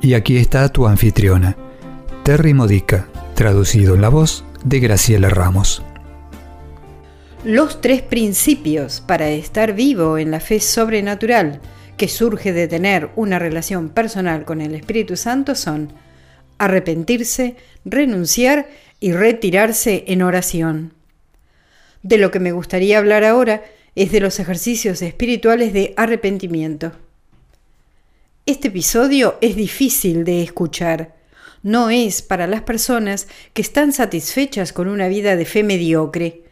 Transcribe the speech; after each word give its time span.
Y 0.00 0.14
aquí 0.14 0.36
está 0.36 0.68
tu 0.68 0.86
anfitriona, 0.86 1.56
Terry 2.22 2.54
Modica, 2.54 3.08
traducido 3.34 3.96
en 3.96 4.00
la 4.00 4.08
voz 4.08 4.44
de 4.64 4.78
Graciela 4.78 5.28
Ramos. 5.28 5.82
Los 7.44 7.80
tres 7.80 8.02
principios 8.02 9.00
para 9.00 9.28
estar 9.30 9.74
vivo 9.74 10.18
en 10.18 10.30
la 10.30 10.40
fe 10.40 10.60
sobrenatural 10.60 11.60
que 11.96 12.08
surge 12.08 12.52
de 12.52 12.68
tener 12.68 13.10
una 13.16 13.40
relación 13.40 13.88
personal 13.88 14.44
con 14.44 14.60
el 14.60 14.74
Espíritu 14.74 15.16
Santo 15.16 15.56
son 15.56 15.92
arrepentirse, 16.58 17.56
renunciar 17.84 18.68
y 19.00 19.12
retirarse 19.12 20.04
en 20.06 20.22
oración. 20.22 20.92
De 22.02 22.18
lo 22.18 22.30
que 22.30 22.40
me 22.40 22.52
gustaría 22.52 22.98
hablar 22.98 23.24
ahora 23.24 23.64
es 23.96 24.12
de 24.12 24.20
los 24.20 24.38
ejercicios 24.38 25.02
espirituales 25.02 25.72
de 25.72 25.94
arrepentimiento. 25.96 26.92
Este 28.48 28.68
episodio 28.68 29.36
es 29.42 29.56
difícil 29.56 30.24
de 30.24 30.42
escuchar. 30.42 31.14
No 31.62 31.90
es 31.90 32.22
para 32.22 32.46
las 32.46 32.62
personas 32.62 33.28
que 33.52 33.60
están 33.60 33.92
satisfechas 33.92 34.72
con 34.72 34.88
una 34.88 35.06
vida 35.08 35.36
de 35.36 35.44
fe 35.44 35.62
mediocre. 35.62 36.44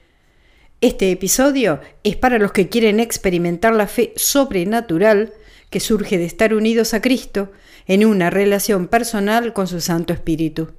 Este 0.83 1.11
episodio 1.11 1.81
es 2.05 2.15
para 2.15 2.39
los 2.39 2.53
que 2.53 2.69
quieren 2.69 3.01
experimentar 3.01 3.75
la 3.75 3.87
fe 3.87 4.13
sobrenatural 4.15 5.33
que 5.71 5.81
surge 5.81 6.19
de 6.19 6.27
estar 6.27 6.53
unidos 6.53 6.93
a 6.93 7.01
Cristo 7.01 7.51
en 7.87 8.05
una 8.05 8.29
relación 8.29 8.89
personal 8.89 9.55
con 9.55 9.67
su 9.67 9.81
Santo 9.81 10.13
Espíritu. 10.13 10.73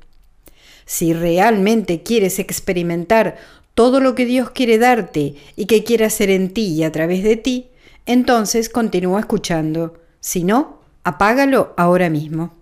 Si 0.86 1.14
realmente 1.14 2.04
quieres 2.04 2.38
experimentar 2.38 3.38
todo 3.74 4.02
lo 4.02 4.14
que 4.14 4.28
Dios 4.28 4.52
quiere 4.52 4.78
darte 4.78 5.34
y 5.56 5.66
que 5.66 5.84
quiere 5.84 6.06
hacer 6.06 6.30
en 6.30 6.54
ti 6.54 6.76
y 6.76 6.84
a 6.84 6.92
través 6.92 7.24
de 7.24 7.38
ti, 7.38 7.72
entonces 8.06 8.70
continúa 8.70 9.22
escuchando. 9.22 10.00
Si 10.20 10.44
no, 10.44 10.77
Apágalo 11.08 11.74
ahora 11.78 12.10
mismo. 12.10 12.54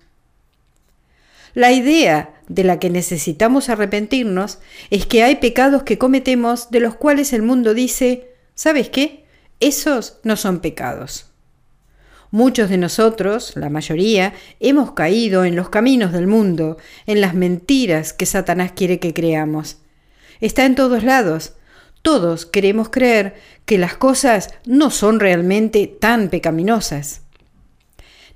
La 1.55 1.71
idea 1.71 2.35
de 2.47 2.63
la 2.63 2.77
que 2.77 2.91
necesitamos 2.91 3.69
arrepentirnos 3.69 4.59
es 4.91 5.07
que 5.07 5.23
hay 5.23 5.37
pecados 5.37 5.81
que 5.81 5.97
cometemos 5.97 6.69
de 6.69 6.79
los 6.79 6.93
cuales 6.93 7.33
el 7.33 7.41
mundo 7.41 7.73
dice, 7.73 8.35
¿sabes 8.53 8.91
qué? 8.91 9.25
Esos 9.59 10.19
no 10.21 10.35
son 10.35 10.59
pecados. 10.59 11.25
Muchos 12.29 12.69
de 12.69 12.77
nosotros, 12.77 13.53
la 13.55 13.71
mayoría, 13.71 14.35
hemos 14.59 14.91
caído 14.91 15.43
en 15.43 15.55
los 15.55 15.69
caminos 15.69 16.11
del 16.11 16.27
mundo, 16.27 16.77
en 17.07 17.21
las 17.21 17.33
mentiras 17.33 18.13
que 18.13 18.27
Satanás 18.27 18.73
quiere 18.75 18.99
que 18.99 19.15
creamos. 19.15 19.77
Está 20.39 20.65
en 20.65 20.75
todos 20.75 21.03
lados. 21.03 21.53
Todos 22.03 22.45
queremos 22.45 22.89
creer 22.89 23.41
que 23.65 23.79
las 23.79 23.97
cosas 23.97 24.51
no 24.67 24.91
son 24.91 25.19
realmente 25.19 25.87
tan 25.87 26.29
pecaminosas 26.29 27.24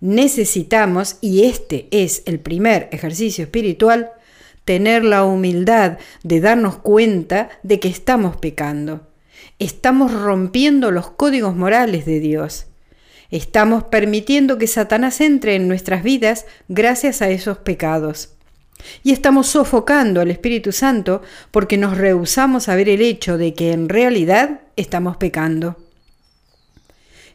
necesitamos, 0.01 1.17
y 1.21 1.45
este 1.45 1.87
es 1.91 2.23
el 2.25 2.39
primer 2.39 2.89
ejercicio 2.91 3.43
espiritual, 3.43 4.11
tener 4.65 5.03
la 5.03 5.23
humildad 5.23 5.97
de 6.23 6.41
darnos 6.41 6.77
cuenta 6.77 7.49
de 7.63 7.79
que 7.79 7.87
estamos 7.87 8.37
pecando. 8.37 9.07
Estamos 9.57 10.13
rompiendo 10.13 10.91
los 10.91 11.09
códigos 11.11 11.55
morales 11.55 12.05
de 12.05 12.19
Dios. 12.19 12.67
Estamos 13.31 13.83
permitiendo 13.83 14.57
que 14.57 14.67
Satanás 14.67 15.21
entre 15.21 15.55
en 15.55 15.67
nuestras 15.67 16.03
vidas 16.03 16.45
gracias 16.67 17.21
a 17.21 17.29
esos 17.29 17.57
pecados. 17.57 18.33
Y 19.03 19.11
estamos 19.11 19.47
sofocando 19.47 20.21
al 20.21 20.31
Espíritu 20.31 20.71
Santo 20.71 21.21
porque 21.51 21.77
nos 21.77 21.97
rehusamos 21.97 22.69
a 22.69 22.75
ver 22.75 22.89
el 22.89 23.01
hecho 23.01 23.37
de 23.37 23.53
que 23.53 23.71
en 23.71 23.89
realidad 23.89 24.61
estamos 24.75 25.17
pecando. 25.17 25.88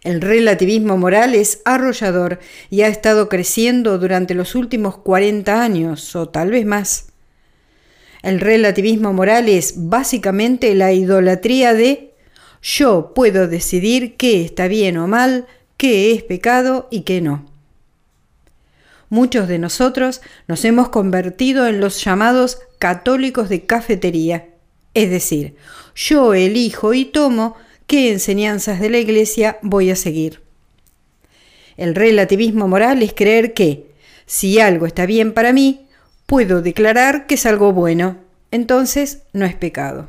El 0.04 0.20
relativismo 0.20 0.98
moral 0.98 1.34
es 1.34 1.62
arrollador 1.65 2.38
y 2.69 2.82
ha 2.82 2.88
estado 2.88 3.31
creciendo 3.31 3.98
durante 3.98 4.34
los 4.34 4.54
últimos 4.54 4.98
40 4.98 5.62
años 5.62 6.15
o 6.15 6.28
tal 6.28 6.50
vez 6.50 6.66
más. 6.66 7.06
El 8.22 8.41
relativismo 8.41 9.14
moral 9.14 9.48
es 9.48 9.75
básicamente 9.76 10.75
la 10.75 10.93
idolatría 10.93 11.72
de 11.72 12.14
yo 12.62 13.12
puedo 13.14 13.48
decidir 13.48 14.16
qué 14.16 14.43
está 14.44 14.69
bien 14.69 14.98
o 14.98 15.09
mal, 15.09 15.47
qué 15.76 16.12
es 16.12 16.22
pecado 16.22 16.87
y 16.91 17.03
qué 17.03 17.20
no. 17.20 17.47
Muchos 19.09 19.48
de 19.48 19.59
nosotros 19.59 20.20
nos 20.48 20.64
hemos 20.64 20.88
convertido 20.88 21.66
en 21.66 21.81
los 21.81 22.03
llamados 22.03 22.59
católicos 22.78 23.48
de 23.48 23.64
cafetería, 23.64 24.48
es 24.93 25.10
decir, 25.10 25.56
yo 25.94 26.34
elijo 26.34 26.94
y 26.94 27.04
tomo 27.04 27.56
qué 27.87 28.12
enseñanzas 28.12 28.81
de 28.81 28.91
la 28.91 28.99
Iglesia 28.99 29.59
voy 29.62 29.91
a 29.91 29.97
seguir. 29.97 30.41
El 31.77 31.95
relativismo 31.95 32.69
moral 32.69 33.03
es 33.03 33.12
creer 33.15 33.53
que, 33.55 33.91
si 34.27 34.61
algo 34.61 34.87
está 34.87 35.06
bien 35.06 35.33
para 35.33 35.53
mí, 35.53 35.87
puedo 36.27 36.62
declarar 36.62 37.27
que 37.27 37.34
es 37.34 37.47
algo 37.47 37.73
bueno, 37.73 38.19
entonces 38.50 39.23
no 39.33 39.44
es 39.44 39.55
pecado 39.55 40.09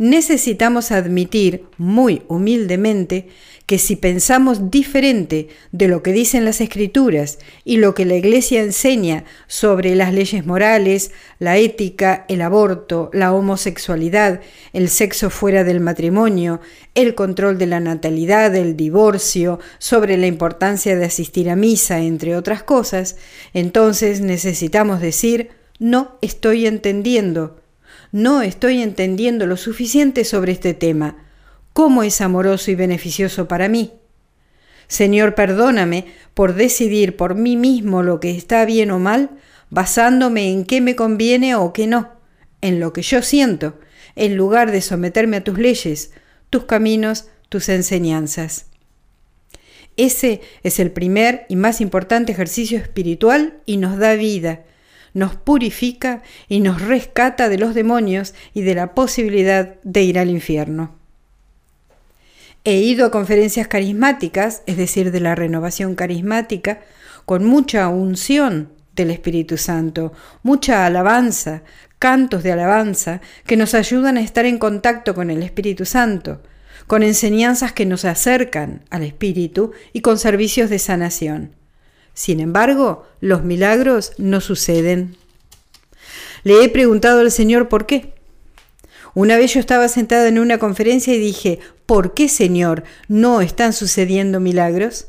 necesitamos 0.00 0.92
admitir 0.92 1.66
muy 1.76 2.22
humildemente 2.26 3.28
que 3.70 3.78
si 3.78 3.94
pensamos 3.94 4.72
diferente 4.72 5.46
de 5.70 5.86
lo 5.86 6.02
que 6.02 6.12
dicen 6.12 6.44
las 6.44 6.60
escrituras 6.60 7.38
y 7.64 7.76
lo 7.76 7.94
que 7.94 8.04
la 8.04 8.16
Iglesia 8.16 8.62
enseña 8.62 9.22
sobre 9.46 9.94
las 9.94 10.12
leyes 10.12 10.44
morales, 10.44 11.12
la 11.38 11.56
ética, 11.56 12.24
el 12.26 12.42
aborto, 12.42 13.10
la 13.12 13.32
homosexualidad, 13.32 14.40
el 14.72 14.88
sexo 14.88 15.30
fuera 15.30 15.62
del 15.62 15.78
matrimonio, 15.78 16.60
el 16.96 17.14
control 17.14 17.58
de 17.58 17.68
la 17.68 17.78
natalidad, 17.78 18.56
el 18.56 18.76
divorcio, 18.76 19.60
sobre 19.78 20.16
la 20.16 20.26
importancia 20.26 20.96
de 20.96 21.04
asistir 21.04 21.48
a 21.48 21.54
misa, 21.54 22.00
entre 22.00 22.34
otras 22.34 22.64
cosas, 22.64 23.18
entonces 23.54 24.20
necesitamos 24.20 25.00
decir, 25.00 25.50
no 25.78 26.18
estoy 26.22 26.66
entendiendo, 26.66 27.60
no 28.10 28.42
estoy 28.42 28.82
entendiendo 28.82 29.46
lo 29.46 29.56
suficiente 29.56 30.24
sobre 30.24 30.50
este 30.50 30.74
tema. 30.74 31.29
¿Cómo 31.72 32.02
es 32.02 32.20
amoroso 32.20 32.70
y 32.70 32.74
beneficioso 32.74 33.46
para 33.46 33.68
mí? 33.68 33.92
Señor, 34.88 35.36
perdóname 35.36 36.06
por 36.34 36.54
decidir 36.54 37.16
por 37.16 37.36
mí 37.36 37.56
mismo 37.56 38.02
lo 38.02 38.18
que 38.18 38.32
está 38.32 38.64
bien 38.64 38.90
o 38.90 38.98
mal, 38.98 39.30
basándome 39.70 40.50
en 40.50 40.64
qué 40.64 40.80
me 40.80 40.96
conviene 40.96 41.54
o 41.54 41.72
qué 41.72 41.86
no, 41.86 42.10
en 42.60 42.80
lo 42.80 42.92
que 42.92 43.02
yo 43.02 43.22
siento, 43.22 43.78
en 44.16 44.36
lugar 44.36 44.72
de 44.72 44.82
someterme 44.82 45.36
a 45.36 45.44
tus 45.44 45.58
leyes, 45.58 46.10
tus 46.50 46.64
caminos, 46.64 47.26
tus 47.48 47.68
enseñanzas. 47.68 48.66
Ese 49.96 50.40
es 50.64 50.80
el 50.80 50.90
primer 50.90 51.46
y 51.48 51.54
más 51.54 51.80
importante 51.80 52.32
ejercicio 52.32 52.78
espiritual 52.78 53.60
y 53.66 53.76
nos 53.76 53.96
da 53.96 54.14
vida, 54.14 54.64
nos 55.14 55.36
purifica 55.36 56.22
y 56.48 56.60
nos 56.60 56.82
rescata 56.82 57.48
de 57.48 57.58
los 57.58 57.74
demonios 57.74 58.34
y 58.54 58.62
de 58.62 58.74
la 58.74 58.94
posibilidad 58.94 59.80
de 59.82 60.02
ir 60.02 60.18
al 60.18 60.30
infierno. 60.30 60.99
He 62.64 62.76
ido 62.76 63.06
a 63.06 63.10
conferencias 63.10 63.68
carismáticas, 63.68 64.62
es 64.66 64.76
decir, 64.76 65.12
de 65.12 65.20
la 65.20 65.34
renovación 65.34 65.94
carismática, 65.94 66.80
con 67.24 67.44
mucha 67.44 67.88
unción 67.88 68.70
del 68.94 69.10
Espíritu 69.10 69.56
Santo, 69.56 70.12
mucha 70.42 70.84
alabanza, 70.84 71.62
cantos 71.98 72.42
de 72.42 72.52
alabanza 72.52 73.20
que 73.46 73.56
nos 73.56 73.74
ayudan 73.74 74.18
a 74.18 74.20
estar 74.20 74.44
en 74.44 74.58
contacto 74.58 75.14
con 75.14 75.30
el 75.30 75.42
Espíritu 75.42 75.86
Santo, 75.86 76.42
con 76.86 77.02
enseñanzas 77.02 77.72
que 77.72 77.86
nos 77.86 78.04
acercan 78.04 78.84
al 78.90 79.04
Espíritu 79.04 79.72
y 79.92 80.00
con 80.00 80.18
servicios 80.18 80.68
de 80.68 80.78
sanación. 80.78 81.54
Sin 82.12 82.40
embargo, 82.40 83.06
los 83.20 83.42
milagros 83.44 84.12
no 84.18 84.40
suceden. 84.40 85.16
Le 86.42 86.64
he 86.64 86.68
preguntado 86.68 87.20
al 87.20 87.30
Señor 87.30 87.68
por 87.68 87.86
qué. 87.86 88.19
Una 89.14 89.36
vez 89.36 89.54
yo 89.54 89.60
estaba 89.60 89.88
sentada 89.88 90.28
en 90.28 90.38
una 90.38 90.58
conferencia 90.58 91.14
y 91.14 91.18
dije, 91.18 91.58
¿por 91.86 92.14
qué, 92.14 92.28
Señor, 92.28 92.84
no 93.08 93.40
están 93.40 93.72
sucediendo 93.72 94.40
milagros? 94.40 95.08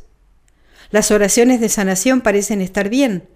Las 0.89 1.11
oraciones 1.11 1.61
de 1.61 1.69
sanación 1.69 2.21
parecen 2.21 2.61
estar 2.61 2.89
bien. 2.89 3.27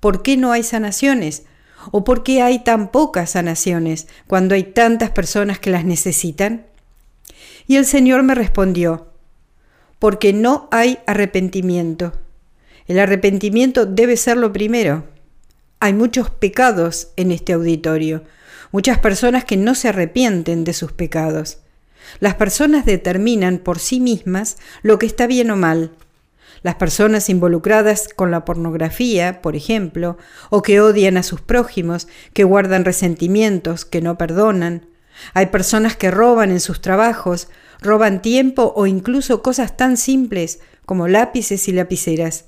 ¿Por 0.00 0.22
qué 0.22 0.36
no 0.36 0.52
hay 0.52 0.62
sanaciones? 0.62 1.44
¿O 1.90 2.04
por 2.04 2.22
qué 2.22 2.42
hay 2.42 2.64
tan 2.64 2.90
pocas 2.90 3.30
sanaciones 3.30 4.08
cuando 4.26 4.54
hay 4.54 4.64
tantas 4.64 5.10
personas 5.10 5.58
que 5.58 5.70
las 5.70 5.84
necesitan? 5.84 6.66
Y 7.66 7.76
el 7.76 7.86
Señor 7.86 8.22
me 8.22 8.34
respondió, 8.34 9.08
porque 9.98 10.32
no 10.32 10.68
hay 10.70 10.98
arrepentimiento. 11.06 12.12
El 12.86 12.98
arrepentimiento 12.98 13.86
debe 13.86 14.16
ser 14.16 14.36
lo 14.36 14.52
primero. 14.52 15.04
Hay 15.80 15.92
muchos 15.92 16.30
pecados 16.30 17.08
en 17.16 17.30
este 17.30 17.52
auditorio, 17.52 18.24
muchas 18.74 18.98
personas 18.98 19.44
que 19.44 19.56
no 19.56 19.76
se 19.76 19.90
arrepienten 19.90 20.64
de 20.64 20.72
sus 20.72 20.90
pecados. 20.90 21.58
Las 22.18 22.34
personas 22.34 22.84
determinan 22.84 23.58
por 23.58 23.78
sí 23.78 24.00
mismas 24.00 24.56
lo 24.82 24.98
que 24.98 25.06
está 25.06 25.28
bien 25.28 25.52
o 25.52 25.56
mal. 25.56 25.92
Las 26.64 26.74
personas 26.74 27.30
involucradas 27.30 28.08
con 28.08 28.32
la 28.32 28.44
pornografía, 28.44 29.42
por 29.42 29.54
ejemplo, 29.54 30.18
o 30.50 30.62
que 30.62 30.80
odian 30.80 31.16
a 31.16 31.22
sus 31.22 31.40
prójimos, 31.40 32.08
que 32.32 32.42
guardan 32.42 32.84
resentimientos, 32.84 33.84
que 33.84 34.00
no 34.00 34.18
perdonan. 34.18 34.86
Hay 35.34 35.46
personas 35.46 35.94
que 35.94 36.10
roban 36.10 36.50
en 36.50 36.58
sus 36.58 36.80
trabajos, 36.80 37.46
roban 37.80 38.22
tiempo 38.22 38.72
o 38.74 38.88
incluso 38.88 39.40
cosas 39.40 39.76
tan 39.76 39.96
simples 39.96 40.58
como 40.84 41.06
lápices 41.06 41.68
y 41.68 41.72
lapiceras. 41.72 42.46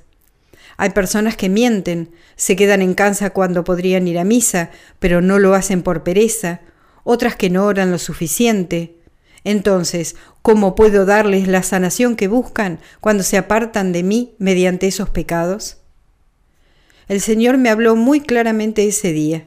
Hay 0.76 0.90
personas 0.90 1.36
que 1.36 1.48
mienten, 1.48 2.10
se 2.36 2.56
quedan 2.56 2.82
en 2.82 2.94
casa 2.94 3.30
cuando 3.30 3.64
podrían 3.64 4.06
ir 4.08 4.18
a 4.18 4.24
misa, 4.24 4.70
pero 4.98 5.22
no 5.22 5.38
lo 5.38 5.54
hacen 5.54 5.82
por 5.82 6.02
pereza, 6.02 6.60
otras 7.04 7.36
que 7.36 7.50
no 7.50 7.64
oran 7.64 7.90
lo 7.90 7.98
suficiente. 7.98 8.96
Entonces, 9.44 10.16
¿cómo 10.42 10.74
puedo 10.74 11.06
darles 11.06 11.48
la 11.48 11.62
sanación 11.62 12.16
que 12.16 12.28
buscan 12.28 12.80
cuando 13.00 13.22
se 13.22 13.38
apartan 13.38 13.92
de 13.92 14.02
mí 14.02 14.34
mediante 14.38 14.86
esos 14.86 15.08
pecados? 15.08 15.78
El 17.08 17.20
Señor 17.20 17.56
me 17.56 17.70
habló 17.70 17.94
muy 17.94 18.20
claramente 18.20 18.86
ese 18.86 19.12
día. 19.12 19.46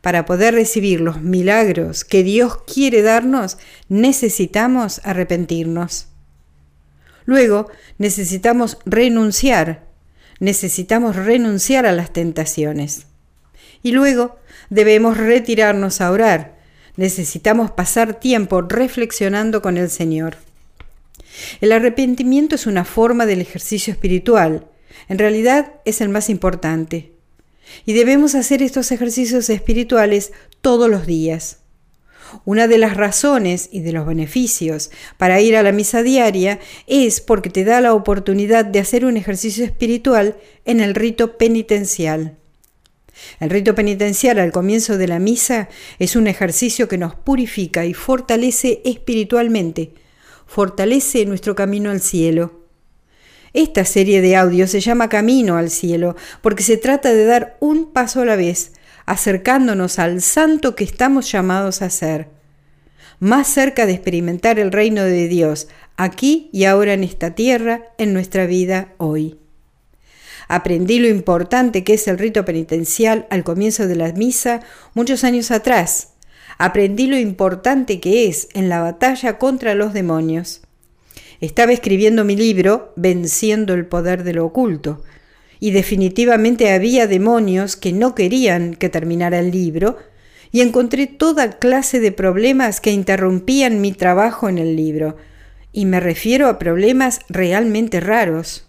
Para 0.00 0.24
poder 0.24 0.54
recibir 0.54 1.00
los 1.00 1.20
milagros 1.20 2.04
que 2.04 2.22
Dios 2.22 2.62
quiere 2.62 3.02
darnos, 3.02 3.58
necesitamos 3.88 5.00
arrepentirnos. 5.04 6.06
Luego, 7.26 7.68
necesitamos 7.98 8.78
renunciar 8.86 9.87
necesitamos 10.40 11.16
renunciar 11.16 11.86
a 11.86 11.92
las 11.92 12.12
tentaciones. 12.12 13.06
Y 13.82 13.92
luego 13.92 14.38
debemos 14.70 15.16
retirarnos 15.16 16.00
a 16.00 16.10
orar. 16.10 16.58
Necesitamos 16.96 17.70
pasar 17.70 18.18
tiempo 18.18 18.60
reflexionando 18.62 19.62
con 19.62 19.76
el 19.76 19.90
Señor. 19.90 20.36
El 21.60 21.72
arrepentimiento 21.72 22.56
es 22.56 22.66
una 22.66 22.84
forma 22.84 23.26
del 23.26 23.40
ejercicio 23.40 23.92
espiritual. 23.92 24.66
En 25.08 25.18
realidad 25.18 25.74
es 25.84 26.00
el 26.00 26.08
más 26.08 26.28
importante. 26.28 27.12
Y 27.84 27.92
debemos 27.92 28.34
hacer 28.34 28.62
estos 28.62 28.90
ejercicios 28.92 29.48
espirituales 29.50 30.32
todos 30.60 30.90
los 30.90 31.06
días. 31.06 31.58
Una 32.44 32.66
de 32.68 32.78
las 32.78 32.96
razones 32.96 33.68
y 33.72 33.80
de 33.80 33.92
los 33.92 34.06
beneficios 34.06 34.90
para 35.16 35.40
ir 35.40 35.56
a 35.56 35.62
la 35.62 35.72
misa 35.72 36.02
diaria 36.02 36.58
es 36.86 37.20
porque 37.20 37.50
te 37.50 37.64
da 37.64 37.80
la 37.80 37.94
oportunidad 37.94 38.64
de 38.64 38.80
hacer 38.80 39.04
un 39.04 39.16
ejercicio 39.16 39.64
espiritual 39.64 40.36
en 40.64 40.80
el 40.80 40.94
rito 40.94 41.38
penitencial. 41.38 42.36
El 43.40 43.50
rito 43.50 43.74
penitencial 43.74 44.38
al 44.38 44.52
comienzo 44.52 44.96
de 44.96 45.08
la 45.08 45.18
misa 45.18 45.68
es 45.98 46.16
un 46.16 46.26
ejercicio 46.26 46.88
que 46.88 46.98
nos 46.98 47.14
purifica 47.14 47.84
y 47.84 47.94
fortalece 47.94 48.80
espiritualmente, 48.84 49.92
fortalece 50.46 51.24
nuestro 51.26 51.54
camino 51.54 51.90
al 51.90 52.00
cielo. 52.00 52.68
Esta 53.54 53.84
serie 53.84 54.20
de 54.20 54.36
audios 54.36 54.70
se 54.70 54.80
llama 54.80 55.08
Camino 55.08 55.56
al 55.56 55.70
Cielo 55.70 56.16
porque 56.42 56.62
se 56.62 56.76
trata 56.76 57.12
de 57.12 57.24
dar 57.24 57.56
un 57.60 57.92
paso 57.92 58.20
a 58.20 58.24
la 58.26 58.36
vez 58.36 58.72
acercándonos 59.08 59.98
al 59.98 60.20
santo 60.20 60.76
que 60.76 60.84
estamos 60.84 61.32
llamados 61.32 61.80
a 61.80 61.88
ser, 61.88 62.28
más 63.20 63.48
cerca 63.48 63.86
de 63.86 63.92
experimentar 63.94 64.58
el 64.58 64.70
reino 64.70 65.02
de 65.02 65.28
Dios, 65.28 65.68
aquí 65.96 66.50
y 66.52 66.64
ahora 66.64 66.92
en 66.92 67.02
esta 67.02 67.34
tierra, 67.34 67.84
en 67.96 68.12
nuestra 68.12 68.44
vida 68.44 68.92
hoy. 68.98 69.38
Aprendí 70.46 70.98
lo 70.98 71.08
importante 71.08 71.84
que 71.84 71.94
es 71.94 72.06
el 72.06 72.18
rito 72.18 72.44
penitencial 72.44 73.26
al 73.30 73.44
comienzo 73.44 73.86
de 73.86 73.96
la 73.96 74.12
misa 74.12 74.60
muchos 74.92 75.24
años 75.24 75.50
atrás. 75.52 76.10
Aprendí 76.58 77.06
lo 77.06 77.18
importante 77.18 78.00
que 78.00 78.28
es 78.28 78.48
en 78.52 78.68
la 78.68 78.82
batalla 78.82 79.38
contra 79.38 79.74
los 79.74 79.94
demonios. 79.94 80.60
Estaba 81.40 81.72
escribiendo 81.72 82.24
mi 82.24 82.36
libro 82.36 82.92
Venciendo 82.96 83.72
el 83.72 83.86
poder 83.86 84.22
de 84.22 84.34
lo 84.34 84.44
oculto, 84.44 85.02
y 85.60 85.70
definitivamente 85.70 86.70
había 86.72 87.06
demonios 87.06 87.76
que 87.76 87.92
no 87.92 88.14
querían 88.14 88.74
que 88.74 88.88
terminara 88.88 89.38
el 89.38 89.50
libro, 89.50 89.96
y 90.50 90.62
encontré 90.62 91.06
toda 91.06 91.58
clase 91.58 92.00
de 92.00 92.12
problemas 92.12 92.80
que 92.80 92.90
interrumpían 92.90 93.80
mi 93.80 93.92
trabajo 93.92 94.48
en 94.48 94.58
el 94.58 94.76
libro, 94.76 95.16
y 95.72 95.84
me 95.84 96.00
refiero 96.00 96.48
a 96.48 96.58
problemas 96.58 97.20
realmente 97.28 98.00
raros. 98.00 98.66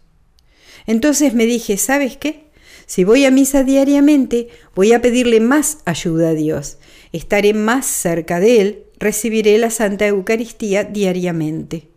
Entonces 0.88 1.34
me 1.34 1.46
dije, 1.46 1.78
¿sabes 1.78 2.18
qué? 2.18 2.50
Si 2.86 3.04
voy 3.04 3.26
a 3.26 3.32
misa 3.32 3.64
diariamente, 3.64 4.50
voy 4.76 4.94
a 4.94 5.02
pedirle 5.02 5.40
más 5.40 5.78
ayuda 5.86 6.30
a 6.30 6.34
Dios, 6.34 6.80
estaré 7.14 7.54
más 7.54 7.86
cerca 7.86 8.40
de 8.40 8.62
Él, 8.62 8.84
recibiré 8.98 9.58
la 9.60 9.70
Santa 9.70 10.08
Eucaristía 10.08 10.84
diariamente. 10.84 11.89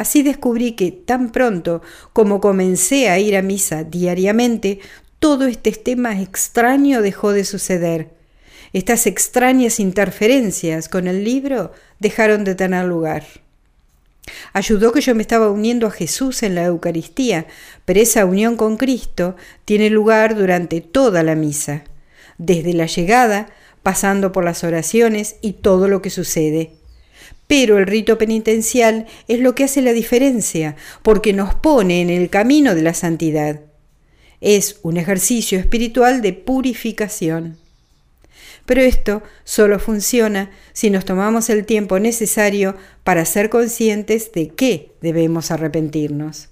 Así 0.00 0.22
descubrí 0.22 0.72
que 0.72 0.92
tan 0.92 1.30
pronto 1.30 1.82
como 2.14 2.40
comencé 2.40 3.10
a 3.10 3.18
ir 3.18 3.36
a 3.36 3.42
misa 3.42 3.84
diariamente, 3.84 4.78
todo 5.18 5.44
este 5.44 5.72
tema 5.72 6.22
extraño 6.22 7.02
dejó 7.02 7.32
de 7.32 7.44
suceder. 7.44 8.08
Estas 8.72 9.06
extrañas 9.06 9.78
interferencias 9.78 10.88
con 10.88 11.06
el 11.06 11.22
libro 11.22 11.72
dejaron 11.98 12.44
de 12.44 12.54
tener 12.54 12.86
lugar. 12.86 13.26
Ayudó 14.54 14.90
que 14.92 15.02
yo 15.02 15.14
me 15.14 15.20
estaba 15.20 15.50
uniendo 15.50 15.86
a 15.86 15.90
Jesús 15.90 16.42
en 16.44 16.54
la 16.54 16.64
Eucaristía, 16.64 17.46
pero 17.84 18.00
esa 18.00 18.24
unión 18.24 18.56
con 18.56 18.78
Cristo 18.78 19.36
tiene 19.66 19.90
lugar 19.90 20.34
durante 20.34 20.80
toda 20.80 21.22
la 21.22 21.34
misa, 21.34 21.84
desde 22.38 22.72
la 22.72 22.86
llegada, 22.86 23.50
pasando 23.82 24.32
por 24.32 24.44
las 24.44 24.64
oraciones 24.64 25.36
y 25.42 25.52
todo 25.52 25.88
lo 25.88 26.00
que 26.00 26.08
sucede. 26.08 26.79
Pero 27.50 27.78
el 27.78 27.86
rito 27.88 28.16
penitencial 28.16 29.06
es 29.26 29.40
lo 29.40 29.56
que 29.56 29.64
hace 29.64 29.82
la 29.82 29.92
diferencia, 29.92 30.76
porque 31.02 31.32
nos 31.32 31.52
pone 31.52 32.00
en 32.00 32.08
el 32.08 32.30
camino 32.30 32.76
de 32.76 32.82
la 32.82 32.94
santidad. 32.94 33.58
Es 34.40 34.78
un 34.82 34.98
ejercicio 34.98 35.58
espiritual 35.58 36.22
de 36.22 36.32
purificación. 36.32 37.58
Pero 38.66 38.82
esto 38.82 39.24
solo 39.42 39.80
funciona 39.80 40.52
si 40.72 40.90
nos 40.90 41.04
tomamos 41.04 41.50
el 41.50 41.66
tiempo 41.66 41.98
necesario 41.98 42.76
para 43.02 43.24
ser 43.24 43.50
conscientes 43.50 44.30
de 44.30 44.50
qué 44.50 44.92
debemos 45.00 45.50
arrepentirnos. 45.50 46.50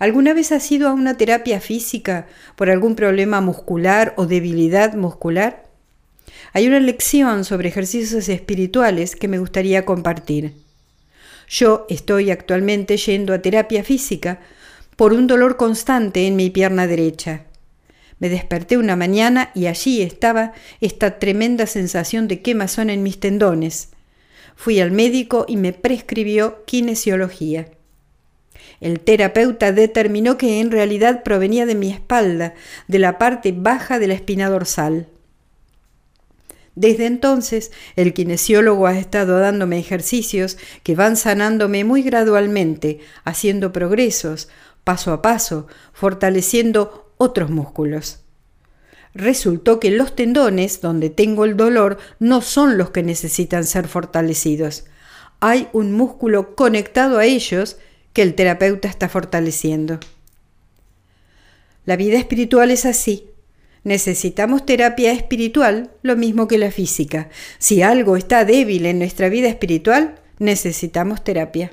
¿Alguna 0.00 0.34
vez 0.34 0.50
has 0.50 0.72
ido 0.72 0.88
a 0.88 0.92
una 0.92 1.16
terapia 1.16 1.60
física 1.60 2.26
por 2.56 2.68
algún 2.68 2.96
problema 2.96 3.40
muscular 3.40 4.12
o 4.16 4.26
debilidad 4.26 4.94
muscular? 4.94 5.65
Hay 6.52 6.66
una 6.66 6.80
lección 6.80 7.44
sobre 7.44 7.68
ejercicios 7.68 8.28
espirituales 8.28 9.16
que 9.16 9.28
me 9.28 9.38
gustaría 9.38 9.84
compartir. 9.84 10.52
Yo 11.48 11.86
estoy 11.88 12.30
actualmente 12.30 12.96
yendo 12.96 13.32
a 13.32 13.40
terapia 13.40 13.84
física 13.84 14.40
por 14.96 15.12
un 15.12 15.26
dolor 15.26 15.56
constante 15.56 16.26
en 16.26 16.36
mi 16.36 16.50
pierna 16.50 16.86
derecha. 16.86 17.44
Me 18.18 18.28
desperté 18.28 18.78
una 18.78 18.96
mañana 18.96 19.50
y 19.54 19.66
allí 19.66 20.00
estaba 20.02 20.52
esta 20.80 21.18
tremenda 21.18 21.66
sensación 21.66 22.28
de 22.28 22.40
quemazón 22.40 22.88
en 22.90 23.02
mis 23.02 23.20
tendones. 23.20 23.90
Fui 24.56 24.80
al 24.80 24.90
médico 24.90 25.44
y 25.46 25.56
me 25.56 25.74
prescribió 25.74 26.64
kinesiología. 26.64 27.66
El 28.80 29.00
terapeuta 29.00 29.72
determinó 29.72 30.38
que 30.38 30.60
en 30.60 30.70
realidad 30.70 31.22
provenía 31.22 31.66
de 31.66 31.74
mi 31.74 31.90
espalda, 31.90 32.54
de 32.88 32.98
la 32.98 33.18
parte 33.18 33.52
baja 33.52 33.98
de 33.98 34.06
la 34.08 34.14
espina 34.14 34.48
dorsal. 34.48 35.08
Desde 36.76 37.06
entonces, 37.06 37.72
el 37.96 38.12
kinesiólogo 38.12 38.86
ha 38.86 38.98
estado 38.98 39.40
dándome 39.40 39.78
ejercicios 39.78 40.58
que 40.82 40.94
van 40.94 41.16
sanándome 41.16 41.84
muy 41.84 42.02
gradualmente, 42.02 43.00
haciendo 43.24 43.72
progresos, 43.72 44.48
paso 44.84 45.12
a 45.12 45.22
paso, 45.22 45.66
fortaleciendo 45.94 47.12
otros 47.16 47.48
músculos. 47.48 48.20
Resultó 49.14 49.80
que 49.80 49.90
los 49.90 50.14
tendones, 50.14 50.82
donde 50.82 51.08
tengo 51.08 51.46
el 51.46 51.56
dolor, 51.56 51.96
no 52.20 52.42
son 52.42 52.76
los 52.76 52.90
que 52.90 53.02
necesitan 53.02 53.64
ser 53.64 53.88
fortalecidos. 53.88 54.84
Hay 55.40 55.68
un 55.72 55.92
músculo 55.92 56.54
conectado 56.54 57.18
a 57.18 57.24
ellos 57.24 57.78
que 58.12 58.20
el 58.20 58.34
terapeuta 58.34 58.86
está 58.88 59.08
fortaleciendo. 59.08 59.98
La 61.86 61.96
vida 61.96 62.18
espiritual 62.18 62.70
es 62.70 62.84
así. 62.84 63.30
Necesitamos 63.86 64.66
terapia 64.66 65.12
espiritual 65.12 65.92
lo 66.02 66.16
mismo 66.16 66.48
que 66.48 66.58
la 66.58 66.72
física. 66.72 67.28
Si 67.60 67.82
algo 67.82 68.16
está 68.16 68.44
débil 68.44 68.84
en 68.84 68.98
nuestra 68.98 69.28
vida 69.28 69.46
espiritual, 69.46 70.16
necesitamos 70.40 71.22
terapia. 71.22 71.70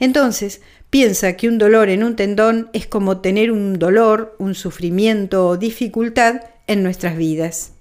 Entonces, 0.00 0.62
piensa 0.90 1.34
que 1.34 1.46
un 1.46 1.58
dolor 1.58 1.90
en 1.90 2.02
un 2.02 2.16
tendón 2.16 2.70
es 2.72 2.88
como 2.88 3.20
tener 3.20 3.52
un 3.52 3.78
dolor, 3.78 4.34
un 4.40 4.56
sufrimiento 4.56 5.46
o 5.46 5.56
dificultad 5.56 6.40
en 6.66 6.82
nuestras 6.82 7.16
vidas. 7.16 7.74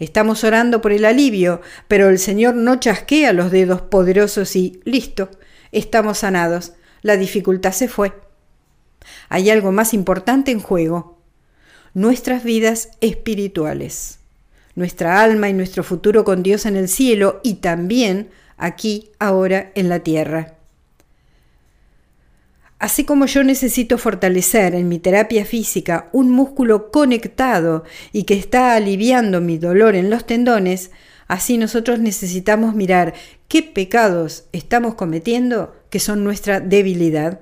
Estamos 0.00 0.42
orando 0.42 0.80
por 0.80 0.90
el 0.90 1.04
alivio, 1.04 1.60
pero 1.86 2.08
el 2.08 2.18
Señor 2.18 2.56
no 2.56 2.80
chasquea 2.80 3.32
los 3.32 3.52
dedos 3.52 3.82
poderosos 3.82 4.56
y 4.56 4.80
listo, 4.84 5.30
estamos 5.70 6.18
sanados, 6.18 6.72
la 7.02 7.16
dificultad 7.16 7.70
se 7.70 7.86
fue. 7.86 8.12
Hay 9.28 9.50
algo 9.50 9.70
más 9.70 9.94
importante 9.94 10.50
en 10.50 10.58
juego, 10.58 11.15
nuestras 11.96 12.44
vidas 12.44 12.90
espirituales, 13.00 14.18
nuestra 14.74 15.22
alma 15.22 15.48
y 15.48 15.54
nuestro 15.54 15.82
futuro 15.82 16.26
con 16.26 16.42
Dios 16.42 16.66
en 16.66 16.76
el 16.76 16.90
cielo 16.90 17.40
y 17.42 17.54
también 17.54 18.28
aquí, 18.58 19.08
ahora, 19.18 19.72
en 19.74 19.88
la 19.88 20.00
tierra. 20.00 20.56
Así 22.78 23.04
como 23.04 23.24
yo 23.24 23.42
necesito 23.44 23.96
fortalecer 23.96 24.74
en 24.74 24.88
mi 24.88 24.98
terapia 24.98 25.46
física 25.46 26.10
un 26.12 26.30
músculo 26.30 26.90
conectado 26.90 27.84
y 28.12 28.24
que 28.24 28.34
está 28.34 28.74
aliviando 28.74 29.40
mi 29.40 29.56
dolor 29.56 29.94
en 29.94 30.10
los 30.10 30.26
tendones, 30.26 30.90
así 31.28 31.56
nosotros 31.56 31.98
necesitamos 31.98 32.74
mirar 32.74 33.14
qué 33.48 33.62
pecados 33.62 34.44
estamos 34.52 34.96
cometiendo 34.96 35.74
que 35.88 35.98
son 35.98 36.24
nuestra 36.24 36.60
debilidad. 36.60 37.40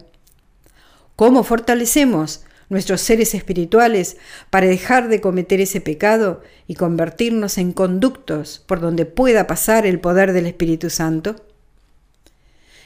¿Cómo 1.16 1.42
fortalecemos 1.42 2.44
nuestros 2.75 3.00
seres 3.00 3.35
espirituales 3.35 4.19
para 4.50 4.66
dejar 4.66 5.09
de 5.09 5.23
cometer 5.23 5.62
ese 5.62 5.81
pecado 5.81 6.43
y 6.66 6.75
convertirnos 6.75 7.57
en 7.57 7.73
conductos 7.73 8.62
por 8.66 8.81
donde 8.81 9.07
pueda 9.07 9.47
pasar 9.47 9.87
el 9.87 10.00
poder 10.00 10.35
del 10.35 10.47
Espíritu 10.47 10.90
Santo? 10.90 11.37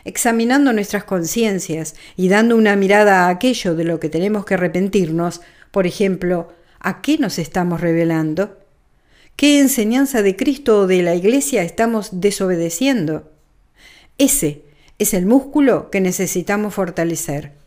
examinando 0.05 0.73
nuestras 0.73 1.05
conciencias 1.05 1.95
y 2.17 2.29
dando 2.31 2.57
una 2.57 2.77
mirada 2.77 3.27
a 3.27 3.29
aquello 3.29 3.75
de 3.75 3.85
lo 3.85 4.01
que 4.01 4.09
tenemos 4.09 4.47
que 4.47 4.55
arrepentirnos, 4.55 5.43
por 5.71 5.87
ejemplo, 5.87 6.51
¿a 6.81 7.03
qué 7.03 7.19
nos 7.19 7.39
estamos 7.39 7.83
revelando? 7.83 8.57
¿Qué 9.37 9.61
enseñanza 9.61 10.23
de 10.23 10.35
Cristo 10.35 10.81
o 10.81 10.87
de 10.87 11.03
la 11.03 11.15
Iglesia 11.15 11.63
estamos 11.63 12.21
desobedeciendo? 12.21 13.31
Ese 14.17 14.63
es 14.99 15.13
el 15.13 15.27
músculo 15.27 15.91
que 15.91 16.01
necesitamos 16.01 16.73
fortalecer. 16.73 17.58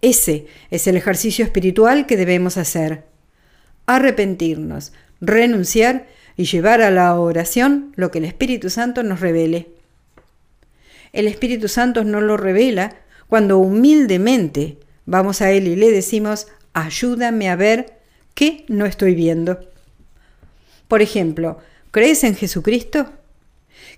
Ese 0.00 0.46
es 0.70 0.86
el 0.86 0.96
ejercicio 0.96 1.44
espiritual 1.44 2.06
que 2.06 2.16
debemos 2.16 2.56
hacer. 2.56 3.04
Arrepentirnos, 3.86 4.92
renunciar 5.20 6.06
y 6.36 6.44
llevar 6.44 6.82
a 6.82 6.90
la 6.90 7.18
oración 7.18 7.92
lo 7.96 8.10
que 8.10 8.18
el 8.18 8.24
Espíritu 8.24 8.70
Santo 8.70 9.02
nos 9.02 9.20
revele. 9.20 9.68
El 11.12 11.26
Espíritu 11.26 11.68
Santo 11.68 12.04
nos 12.04 12.22
lo 12.22 12.36
revela 12.36 12.96
cuando 13.28 13.58
humildemente 13.58 14.78
vamos 15.04 15.42
a 15.42 15.50
Él 15.50 15.66
y 15.66 15.74
le 15.74 15.90
decimos, 15.90 16.46
ayúdame 16.74 17.50
a 17.50 17.56
ver 17.56 17.98
qué 18.34 18.64
no 18.68 18.86
estoy 18.86 19.14
viendo. 19.14 19.58
Por 20.86 21.02
ejemplo, 21.02 21.58
¿crees 21.90 22.22
en 22.24 22.36
Jesucristo? 22.36 23.10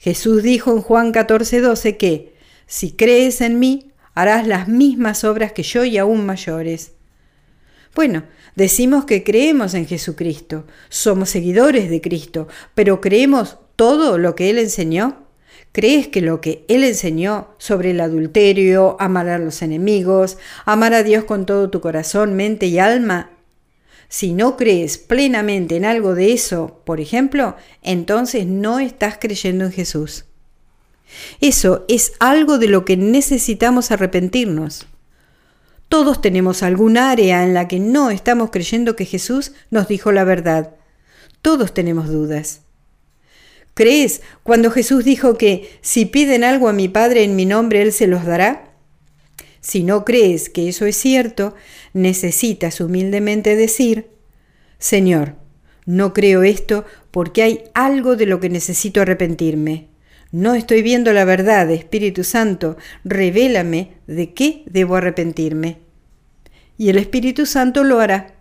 Jesús 0.00 0.42
dijo 0.42 0.72
en 0.72 0.80
Juan 0.80 1.12
14, 1.12 1.60
12 1.60 1.96
que, 1.96 2.32
si 2.66 2.92
crees 2.92 3.40
en 3.40 3.58
mí, 3.58 3.89
harás 4.14 4.46
las 4.46 4.68
mismas 4.68 5.24
obras 5.24 5.52
que 5.52 5.62
yo 5.62 5.84
y 5.84 5.98
aún 5.98 6.26
mayores. 6.26 6.92
Bueno, 7.94 8.24
decimos 8.54 9.04
que 9.04 9.24
creemos 9.24 9.74
en 9.74 9.86
Jesucristo, 9.86 10.66
somos 10.88 11.30
seguidores 11.30 11.90
de 11.90 12.00
Cristo, 12.00 12.48
pero 12.74 13.00
¿creemos 13.00 13.58
todo 13.76 14.18
lo 14.18 14.34
que 14.34 14.50
Él 14.50 14.58
enseñó? 14.58 15.26
¿Crees 15.72 16.08
que 16.08 16.20
lo 16.20 16.40
que 16.40 16.64
Él 16.68 16.84
enseñó 16.84 17.54
sobre 17.58 17.90
el 17.90 18.00
adulterio, 18.00 18.96
amar 19.00 19.28
a 19.28 19.38
los 19.38 19.62
enemigos, 19.62 20.38
amar 20.64 20.94
a 20.94 21.02
Dios 21.02 21.24
con 21.24 21.46
todo 21.46 21.70
tu 21.70 21.80
corazón, 21.80 22.34
mente 22.34 22.66
y 22.66 22.78
alma, 22.78 23.30
si 24.10 24.32
no 24.32 24.56
crees 24.56 24.98
plenamente 24.98 25.76
en 25.76 25.84
algo 25.84 26.16
de 26.16 26.32
eso, 26.32 26.82
por 26.84 27.00
ejemplo, 27.00 27.56
entonces 27.80 28.44
no 28.44 28.80
estás 28.80 29.18
creyendo 29.20 29.64
en 29.64 29.70
Jesús. 29.70 30.24
Eso 31.40 31.84
es 31.88 32.12
algo 32.20 32.58
de 32.58 32.68
lo 32.68 32.84
que 32.84 32.96
necesitamos 32.96 33.90
arrepentirnos. 33.90 34.86
Todos 35.88 36.22
tenemos 36.22 36.62
algún 36.62 36.96
área 36.96 37.42
en 37.42 37.52
la 37.52 37.66
que 37.66 37.80
no 37.80 38.10
estamos 38.10 38.50
creyendo 38.50 38.94
que 38.94 39.04
Jesús 39.04 39.52
nos 39.70 39.88
dijo 39.88 40.12
la 40.12 40.24
verdad. 40.24 40.74
Todos 41.42 41.74
tenemos 41.74 42.08
dudas. 42.08 42.60
¿Crees 43.74 44.22
cuando 44.42 44.70
Jesús 44.70 45.04
dijo 45.04 45.36
que 45.36 45.70
si 45.80 46.06
piden 46.06 46.44
algo 46.44 46.68
a 46.68 46.72
mi 46.72 46.88
Padre 46.88 47.24
en 47.24 47.34
mi 47.34 47.44
nombre, 47.44 47.82
Él 47.82 47.92
se 47.92 48.06
los 48.06 48.24
dará? 48.24 48.72
Si 49.60 49.82
no 49.82 50.04
crees 50.04 50.48
que 50.48 50.68
eso 50.68 50.86
es 50.86 50.96
cierto, 50.96 51.54
necesitas 51.92 52.80
humildemente 52.80 53.56
decir, 53.56 54.10
Señor, 54.78 55.34
no 55.86 56.14
creo 56.14 56.42
esto 56.42 56.84
porque 57.10 57.42
hay 57.42 57.64
algo 57.74 58.16
de 58.16 58.26
lo 58.26 58.40
que 58.40 58.48
necesito 58.48 59.00
arrepentirme. 59.00 59.89
No 60.32 60.54
estoy 60.54 60.82
viendo 60.82 61.12
la 61.12 61.24
verdad, 61.24 61.70
Espíritu 61.70 62.24
Santo, 62.24 62.76
revélame 63.04 63.94
de 64.06 64.32
qué 64.32 64.62
debo 64.66 64.96
arrepentirme. 64.96 65.78
Y 66.78 66.88
el 66.88 66.98
Espíritu 66.98 67.46
Santo 67.46 67.84
lo 67.84 68.00
hará. 68.00 68.34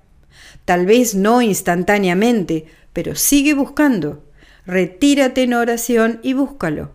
Tal 0.66 0.86
vez 0.86 1.16
no 1.16 1.42
instantáneamente, 1.42 2.66
pero 2.94 3.16
sigue 3.16 3.54
buscando 3.54 4.24
retírate 4.70 5.44
en 5.44 5.56
oración 5.56 6.20
y 6.22 6.34
búscalo. 6.34 6.92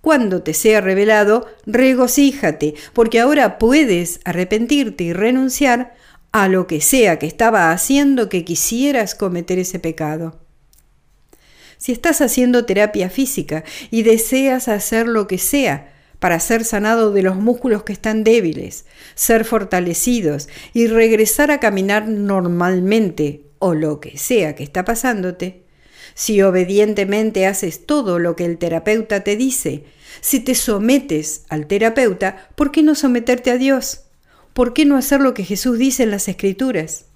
Cuando 0.00 0.42
te 0.42 0.54
sea 0.54 0.80
revelado, 0.80 1.46
regocíjate, 1.66 2.74
porque 2.94 3.20
ahora 3.20 3.58
puedes 3.58 4.20
arrepentirte 4.24 5.04
y 5.04 5.12
renunciar 5.12 5.94
a 6.32 6.48
lo 6.48 6.66
que 6.66 6.80
sea 6.80 7.18
que 7.18 7.26
estaba 7.26 7.72
haciendo 7.72 8.28
que 8.28 8.44
quisieras 8.44 9.14
cometer 9.14 9.58
ese 9.58 9.80
pecado. 9.80 10.38
Si 11.80 11.92
estás 11.92 12.20
haciendo 12.20 12.66
terapia 12.66 13.08
física 13.08 13.64
y 13.90 14.02
deseas 14.02 14.68
hacer 14.68 15.08
lo 15.08 15.26
que 15.26 15.38
sea 15.38 15.94
para 16.18 16.38
ser 16.38 16.66
sanado 16.66 17.10
de 17.10 17.22
los 17.22 17.36
músculos 17.36 17.84
que 17.84 17.94
están 17.94 18.22
débiles, 18.22 18.84
ser 19.14 19.46
fortalecidos 19.46 20.50
y 20.74 20.88
regresar 20.88 21.50
a 21.50 21.58
caminar 21.58 22.06
normalmente 22.06 23.46
o 23.58 23.72
lo 23.72 23.98
que 23.98 24.18
sea 24.18 24.54
que 24.54 24.62
está 24.62 24.84
pasándote, 24.84 25.62
si 26.12 26.42
obedientemente 26.42 27.46
haces 27.46 27.86
todo 27.86 28.18
lo 28.18 28.36
que 28.36 28.44
el 28.44 28.58
terapeuta 28.58 29.24
te 29.24 29.36
dice, 29.36 29.84
si 30.20 30.40
te 30.40 30.54
sometes 30.54 31.44
al 31.48 31.66
terapeuta, 31.66 32.50
¿por 32.56 32.72
qué 32.72 32.82
no 32.82 32.94
someterte 32.94 33.50
a 33.50 33.56
Dios? 33.56 34.02
¿Por 34.52 34.74
qué 34.74 34.84
no 34.84 34.98
hacer 34.98 35.22
lo 35.22 35.32
que 35.32 35.44
Jesús 35.44 35.78
dice 35.78 36.02
en 36.02 36.10
las 36.10 36.28
Escrituras? 36.28 37.06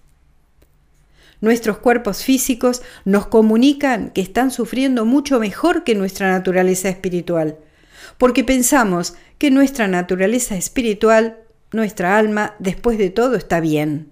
Nuestros 1.45 1.77
cuerpos 1.77 2.25
físicos 2.25 2.81
nos 3.05 3.27
comunican 3.27 4.09
que 4.13 4.23
están 4.23 4.51
sufriendo 4.51 5.05
mucho 5.05 5.39
mejor 5.39 5.85
que 5.85 5.95
nuestra 5.95 6.33
naturaleza 6.33 6.89
espiritual, 6.89 7.59
porque 8.17 8.45
pensamos 8.45 9.15
que 9.37 9.51
nuestra 9.51 9.87
naturaleza 9.87 10.57
espiritual, 10.57 11.37
nuestra 11.71 12.17
alma, 12.17 12.55
después 12.61 12.97
de 12.97 13.11
todo, 13.11 13.37
está 13.37 13.61
bien. 13.61 14.09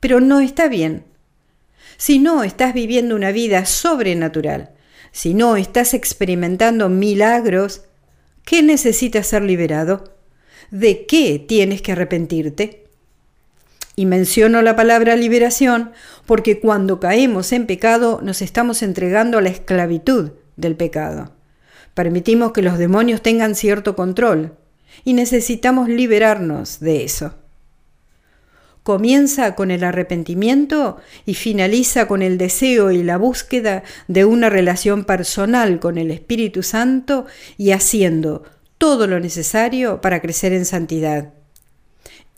Pero 0.00 0.18
no 0.18 0.40
está 0.40 0.66
bien 0.66 1.04
si 1.96 2.18
no 2.18 2.42
estás 2.42 2.74
viviendo 2.74 3.14
una 3.14 3.30
vida 3.30 3.64
sobrenatural, 3.64 4.70
si 5.12 5.34
no 5.34 5.56
estás 5.56 5.94
experimentando 5.94 6.88
milagros, 6.88 7.82
¿qué 8.44 8.64
necesitas 8.64 9.28
ser 9.28 9.42
liberado? 9.42 10.12
¿De 10.72 11.06
qué 11.06 11.38
tienes 11.38 11.82
que 11.82 11.92
arrepentirte? 11.92 12.87
Y 13.98 14.06
menciono 14.06 14.62
la 14.62 14.76
palabra 14.76 15.16
liberación 15.16 15.90
porque 16.24 16.60
cuando 16.60 17.00
caemos 17.00 17.50
en 17.50 17.66
pecado 17.66 18.20
nos 18.22 18.42
estamos 18.42 18.84
entregando 18.84 19.38
a 19.38 19.40
la 19.40 19.48
esclavitud 19.48 20.34
del 20.54 20.76
pecado. 20.76 21.32
Permitimos 21.94 22.52
que 22.52 22.62
los 22.62 22.78
demonios 22.78 23.22
tengan 23.22 23.56
cierto 23.56 23.96
control 23.96 24.54
y 25.02 25.14
necesitamos 25.14 25.88
liberarnos 25.88 26.78
de 26.78 27.02
eso 27.02 27.34
comienza 28.84 29.56
con 29.56 29.72
el 29.72 29.82
arrepentimiento 29.82 30.98
y 31.26 31.34
finaliza 31.34 32.06
con 32.06 32.22
el 32.22 32.38
deseo 32.38 32.92
y 32.92 33.02
la 33.02 33.18
búsqueda 33.18 33.82
de 34.06 34.24
una 34.24 34.48
relación 34.48 35.04
personal 35.04 35.78
con 35.80 35.98
el 35.98 36.12
Espíritu 36.12 36.62
Santo 36.62 37.26
y 37.58 37.72
haciendo 37.72 38.44
todo 38.78 39.08
lo 39.08 39.20
necesario 39.20 40.00
para 40.00 40.22
crecer 40.22 40.54
en 40.54 40.64
santidad. 40.64 41.34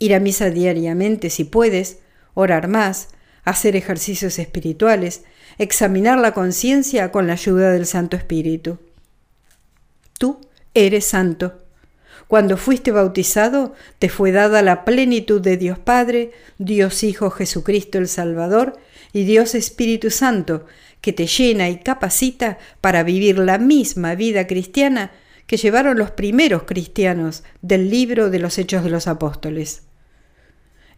Ir 0.01 0.15
a 0.15 0.19
misa 0.19 0.49
diariamente 0.49 1.29
si 1.29 1.43
puedes, 1.43 1.99
orar 2.33 2.67
más, 2.67 3.09
hacer 3.43 3.75
ejercicios 3.75 4.39
espirituales, 4.39 5.25
examinar 5.59 6.17
la 6.17 6.33
conciencia 6.33 7.11
con 7.11 7.27
la 7.27 7.33
ayuda 7.33 7.71
del 7.71 7.85
Santo 7.85 8.17
Espíritu. 8.17 8.79
Tú 10.17 10.41
eres 10.73 11.05
santo 11.05 11.61
cuando 12.31 12.55
fuiste 12.55 12.91
bautizado, 12.91 13.73
te 13.99 14.07
fue 14.07 14.31
dada 14.31 14.61
la 14.61 14.85
plenitud 14.85 15.41
de 15.41 15.57
Dios 15.57 15.77
Padre, 15.77 16.31
Dios 16.57 17.03
Hijo 17.03 17.29
Jesucristo 17.29 17.97
el 17.97 18.07
Salvador 18.07 18.79
y 19.11 19.25
Dios 19.25 19.53
Espíritu 19.53 20.11
Santo, 20.11 20.65
que 21.01 21.11
te 21.11 21.27
llena 21.27 21.67
y 21.69 21.79
capacita 21.79 22.57
para 22.79 23.03
vivir 23.03 23.37
la 23.37 23.57
misma 23.57 24.15
vida 24.15 24.47
cristiana 24.47 25.11
que 25.45 25.57
llevaron 25.57 25.97
los 25.97 26.11
primeros 26.11 26.63
cristianos 26.63 27.43
del 27.61 27.89
libro 27.89 28.29
de 28.29 28.39
los 28.39 28.57
Hechos 28.57 28.85
de 28.85 28.91
los 28.91 29.07
Apóstoles. 29.07 29.81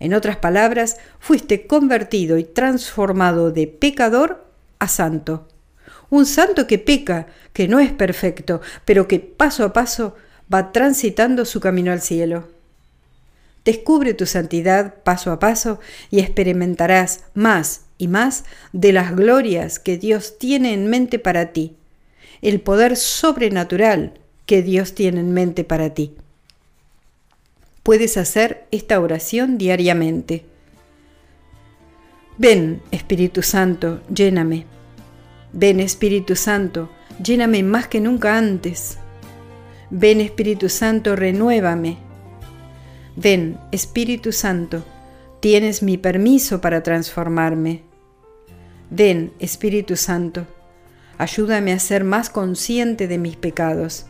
En 0.03 0.13
otras 0.13 0.35
palabras, 0.35 0.97
fuiste 1.17 1.65
convertido 1.65 2.37
y 2.37 2.43
transformado 2.43 3.51
de 3.51 3.67
pecador 3.67 4.45
a 4.77 4.89
santo. 4.89 5.47
Un 6.09 6.25
santo 6.25 6.67
que 6.67 6.77
peca, 6.77 7.27
que 7.53 7.69
no 7.69 7.79
es 7.79 7.93
perfecto, 7.93 8.59
pero 8.83 9.07
que 9.07 9.21
paso 9.21 9.63
a 9.63 9.71
paso 9.71 10.17
va 10.53 10.73
transitando 10.73 11.45
su 11.45 11.61
camino 11.61 11.93
al 11.93 12.01
cielo. 12.01 12.49
Descubre 13.63 14.13
tu 14.13 14.25
santidad 14.25 14.95
paso 15.05 15.31
a 15.31 15.39
paso 15.39 15.79
y 16.11 16.19
experimentarás 16.19 17.21
más 17.33 17.83
y 17.97 18.09
más 18.09 18.43
de 18.73 18.91
las 18.91 19.15
glorias 19.15 19.79
que 19.79 19.97
Dios 19.97 20.37
tiene 20.37 20.73
en 20.73 20.89
mente 20.89 21.17
para 21.17 21.53
ti, 21.53 21.77
el 22.41 22.59
poder 22.59 22.97
sobrenatural 22.97 24.19
que 24.45 24.63
Dios 24.63 24.95
tiene 24.95 25.21
en 25.21 25.31
mente 25.31 25.63
para 25.63 25.93
ti. 25.93 26.13
Puedes 27.83 28.15
hacer 28.15 28.65
esta 28.71 29.01
oración 29.01 29.57
diariamente. 29.57 30.45
Ven, 32.37 32.81
Espíritu 32.91 33.41
Santo, 33.41 34.01
lléname. 34.07 34.65
Ven, 35.51 35.81
Espíritu 35.81 36.37
Santo, 36.37 36.89
lléname 37.21 37.61
más 37.61 37.87
que 37.87 37.99
nunca 37.99 38.37
antes. 38.37 38.97
Ven, 39.89 40.21
Espíritu 40.21 40.69
Santo, 40.69 41.17
renuévame. 41.17 41.97
Ven, 43.17 43.57
Espíritu 43.73 44.31
Santo, 44.31 44.85
tienes 45.41 45.83
mi 45.83 45.97
permiso 45.97 46.61
para 46.61 46.83
transformarme. 46.83 47.83
Ven, 48.89 49.33
Espíritu 49.39 49.97
Santo, 49.97 50.47
ayúdame 51.17 51.73
a 51.73 51.79
ser 51.79 52.05
más 52.05 52.29
consciente 52.29 53.09
de 53.09 53.17
mis 53.17 53.35
pecados. 53.35 54.05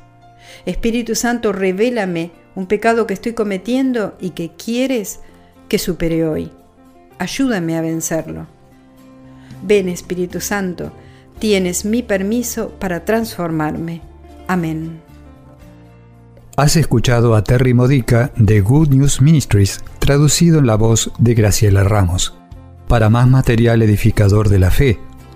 Espíritu 0.67 1.15
Santo, 1.15 1.51
revélame 1.51 2.42
un 2.55 2.67
pecado 2.67 3.07
que 3.07 3.13
estoy 3.13 3.33
cometiendo 3.33 4.15
y 4.19 4.31
que 4.31 4.51
quieres 4.51 5.19
que 5.67 5.79
supere 5.79 6.27
hoy. 6.27 6.51
Ayúdame 7.19 7.77
a 7.77 7.81
vencerlo. 7.81 8.47
Ven, 9.63 9.89
Espíritu 9.89 10.41
Santo, 10.41 10.91
tienes 11.39 11.85
mi 11.85 12.03
permiso 12.03 12.69
para 12.79 13.05
transformarme. 13.05 14.01
Amén. 14.47 15.01
Has 16.55 16.75
escuchado 16.75 17.35
a 17.35 17.43
Terry 17.43 17.73
Modica 17.73 18.31
de 18.35 18.61
Good 18.61 18.89
News 18.89 19.21
Ministries, 19.21 19.83
traducido 19.99 20.59
en 20.59 20.67
la 20.67 20.75
voz 20.75 21.11
de 21.17 21.33
Graciela 21.33 21.83
Ramos. 21.83 22.35
Para 22.87 23.09
más 23.09 23.27
material 23.27 23.81
edificador 23.81 24.49
de 24.49 24.59
la 24.59 24.69
fe 24.69 24.99